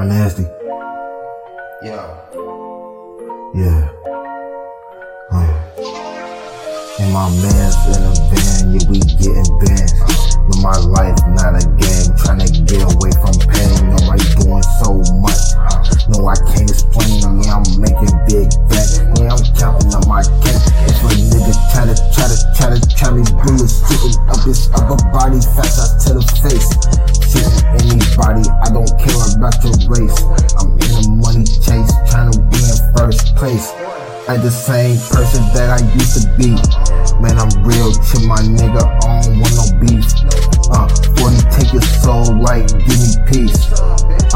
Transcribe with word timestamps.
Mike 0.00 0.08
Nasty. 0.08 0.44
Yeah. 1.82 2.16
Yeah. 3.52 3.90
Uh. 5.30 5.52
And 7.00 7.12
my 7.12 7.28
man's 7.28 7.76
in 7.84 8.00
a 8.00 8.14
van, 8.32 8.72
yeah, 8.72 8.88
we 8.88 8.96
getting 9.20 9.52
bands. 9.60 9.92
But 10.48 10.56
my 10.62 10.76
life 10.88 11.18
not 11.36 11.52
a 11.52 11.66
game, 11.76 12.16
trying 12.16 12.40
to 12.40 12.48
get 12.64 12.80
away 12.80 13.12
place. 33.40 33.72
Like 34.28 34.42
the 34.44 34.52
same 34.52 35.00
person 35.08 35.40
that 35.56 35.72
I 35.72 35.80
used 35.96 36.12
to 36.20 36.28
be. 36.36 36.52
Man, 37.24 37.40
I'm 37.40 37.48
real 37.64 37.90
to 37.90 38.16
my 38.28 38.36
nigga, 38.44 38.84
I 38.84 39.24
don't 39.24 39.40
want 39.40 39.56
no 39.56 39.66
beef. 39.80 40.04
Uh, 40.68 40.86
when 41.24 41.32
you 41.34 41.44
take 41.48 41.72
your 41.72 41.82
soul, 42.04 42.36
like, 42.36 42.68
give 42.68 43.00
me 43.00 43.16
peace. 43.32 43.72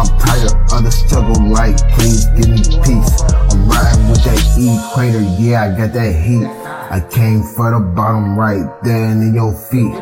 I'm 0.00 0.08
tired 0.18 0.56
of 0.72 0.80
the 0.82 0.90
struggle, 0.90 1.36
like, 1.52 1.76
please 1.92 2.24
give 2.32 2.48
me 2.48 2.64
peace. 2.80 3.12
I'm 3.52 3.68
riding 3.68 4.08
with 4.08 4.24
that 4.24 4.40
equator, 4.56 5.20
yeah, 5.38 5.68
I 5.68 5.76
got 5.76 5.92
that 5.92 6.12
heat. 6.16 6.48
I 6.48 7.00
came 7.12 7.42
for 7.42 7.70
the 7.70 7.80
bottom 7.80 8.38
right 8.38 8.66
there 8.82 9.10
in 9.12 9.34
your 9.34 9.52
feet. 9.52 9.94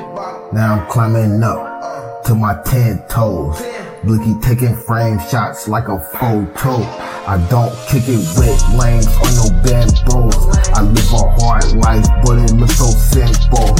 Now 0.55 0.79
I'm 0.79 0.87
climbing 0.89 1.43
up 1.43 2.25
to 2.25 2.35
my 2.35 2.55
ten 2.65 3.03
toes. 3.09 3.61
Blicky 4.05 4.35
taking 4.43 4.75
frame 4.75 5.21
shots 5.31 5.69
like 5.69 5.87
a 5.87 6.01
photo. 6.01 6.83
I 7.23 7.39
don't 7.49 7.71
kick 7.87 8.03
it 8.11 8.19
with 8.35 8.59
lames 8.75 9.07
or 9.23 9.31
no 9.39 9.47
bad 9.63 9.95
bros. 10.11 10.35
I 10.75 10.83
live 10.83 11.13
a 11.15 11.23
hard 11.39 11.71
life, 11.79 12.07
but 12.27 12.43
it 12.43 12.51
looks 12.59 12.83
so 12.83 12.91
simple. 12.91 13.71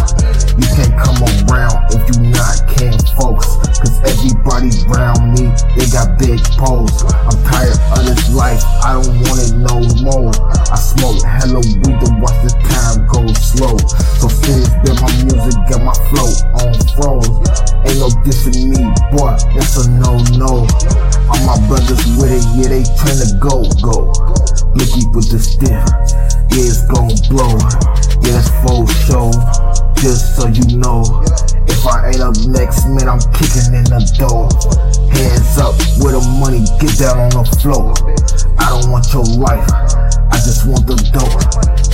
You 0.55 0.69
can't 0.79 0.95
come 0.95 1.19
around 1.51 1.75
if 1.91 2.07
you 2.15 2.31
not 2.31 2.55
can 2.71 2.95
folks. 3.19 3.51
Cause 3.83 3.99
everybody 4.07 4.71
around 4.87 5.35
me, 5.35 5.51
they 5.75 5.91
got 5.91 6.15
big 6.23 6.39
poles. 6.55 7.03
I'm 7.03 7.35
tired 7.43 7.75
of 7.91 8.07
this 8.07 8.31
life, 8.31 8.63
I 8.87 8.95
don't 8.95 9.27
want 9.27 9.43
it 9.43 9.59
no 9.59 9.83
more. 10.07 10.31
I 10.71 10.79
smoke 10.79 11.19
hella 11.27 11.59
weed 11.59 11.99
to 11.99 12.09
watch 12.23 12.39
the 12.47 12.55
time 12.71 13.11
go 13.11 13.27
slow. 13.43 13.75
So 14.23 14.31
serious 14.31 14.71
that 14.87 15.03
my 15.03 15.11
music 15.27 15.59
got 15.67 15.83
my 15.83 15.99
flow 16.15 16.31
on 16.63 16.79
froze. 16.95 17.42
No 18.23 18.31
dissing 18.31 18.69
me, 18.71 18.79
boy, 19.11 19.35
that's 19.55 19.85
a 19.85 19.91
no 19.99 20.15
no. 20.39 20.67
All 21.27 21.43
my 21.43 21.59
brothers 21.67 22.07
with 22.15 22.31
it, 22.31 22.45
yeah, 22.55 22.69
they 22.69 22.83
tryna 22.95 23.35
go, 23.41 23.67
go. 23.83 24.13
Blicky 24.75 25.07
with 25.11 25.31
the 25.31 25.39
stiff, 25.43 25.71
yeah, 25.71 26.71
it's 26.71 26.87
gon' 26.87 27.11
blow. 27.27 27.59
Yeah, 28.23 28.39
that's 28.39 28.51
full 28.63 28.87
show, 28.87 29.31
just 29.99 30.37
so 30.37 30.47
you 30.47 30.79
know. 30.79 31.03
If 31.67 31.85
I 31.87 32.15
ain't 32.15 32.21
up 32.23 32.39
next, 32.47 32.87
man, 32.87 33.09
I'm 33.09 33.19
kicking 33.35 33.75
in 33.75 33.91
the 33.91 34.03
door. 34.15 34.47
Hands 35.11 35.59
up 35.59 35.75
with 35.99 36.15
the 36.15 36.23
money, 36.39 36.63
get 36.79 36.95
down 37.03 37.19
on 37.19 37.43
the 37.43 37.59
floor. 37.59 37.91
I 38.59 38.71
don't 38.71 38.91
want 38.91 39.11
your 39.11 39.27
life, 39.35 39.67
I 40.31 40.39
just 40.47 40.67
want 40.67 40.87
the 40.87 40.95
dope. 41.11 41.43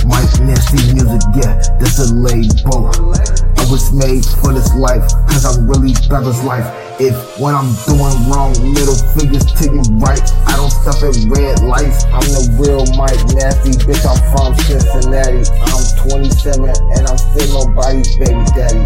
Mike 0.05 0.29
Nasty 0.45 0.93
music, 0.93 1.25
yeah, 1.33 1.57
that's 1.81 1.97
a 1.97 2.13
label. 2.13 3.48
Was 3.69 3.93
made 3.93 4.25
for 4.25 4.51
this 4.51 4.73
life, 4.73 5.05
cause 5.29 5.45
I'm 5.45 5.69
really 5.69 5.93
about 6.07 6.25
this 6.25 6.43
life. 6.43 6.65
If 6.99 7.13
when 7.39 7.53
I'm 7.53 7.69
doing 7.85 8.17
wrong, 8.25 8.49
little 8.73 8.97
fingers 9.13 9.45
you 9.61 9.77
right, 10.01 10.25
I 10.49 10.57
don't 10.57 10.73
stop 10.73 10.97
at 11.05 11.13
red 11.29 11.61
lights. 11.61 12.03
I'm 12.09 12.25
the 12.33 12.49
real 12.57 12.81
Mike 12.97 13.21
Nasty, 13.37 13.77
bitch. 13.85 14.01
I'm 14.09 14.17
from 14.33 14.57
Cincinnati. 14.65 15.45
I'm 15.69 15.85
27 16.09 16.65
and 16.65 17.05
I'm 17.05 17.17
still 17.17 17.69
nobody's 17.69 18.09
baby 18.17 18.41
daddy. 18.57 18.81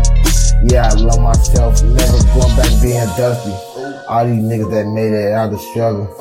Yeah, 0.68 0.92
I 0.92 1.00
love 1.00 1.22
myself, 1.22 1.82
never 1.82 2.20
going 2.36 2.52
back 2.60 2.70
being 2.84 3.08
dusty. 3.16 3.56
All 4.12 4.28
these 4.28 4.44
niggas 4.44 4.70
that 4.72 4.88
made 4.92 5.14
it 5.14 5.32
out 5.32 5.46
of 5.46 5.52
the 5.54 5.60
struggle, 5.72 6.12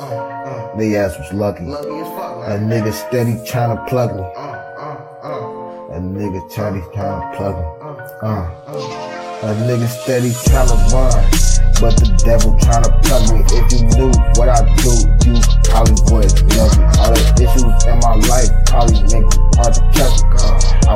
they 0.79 0.95
ass 0.95 1.19
was 1.19 1.33
lucky. 1.33 1.67
A 1.67 2.55
nigga 2.63 2.93
steady 2.93 3.35
trying 3.45 3.75
to 3.75 3.83
plug 3.91 4.15
me. 4.15 4.23
A 5.91 5.99
nigga 5.99 6.39
trying 6.49 6.81
to 6.81 6.87
plug 7.35 7.59
me. 7.59 7.83
Uh. 8.23 8.49
A 9.43 9.51
nigga 9.67 9.87
steady 9.91 10.31
tryna 10.47 10.79
run, 10.95 11.19
but 11.83 11.99
the 11.99 12.07
devil 12.23 12.55
tryna 12.63 12.87
plug 13.03 13.27
me. 13.27 13.43
If 13.51 13.67
you 13.75 13.83
knew 13.91 14.11
what 14.39 14.47
I 14.47 14.63
do, 14.79 14.95
you 15.27 15.35
probably 15.67 15.99
would 16.07 16.31
love 16.55 16.71
me. 16.79 16.87
All 17.03 17.11
the 17.11 17.19
issues 17.43 17.75
in 17.83 17.99
my 17.99 18.15
life 18.31 18.47
probably 18.71 19.03
make 19.11 19.27
it 19.27 19.35
hard 19.59 19.75
to 19.75 19.83
trust 19.91 20.23
me. 20.23 20.39
Uh, 20.87 20.92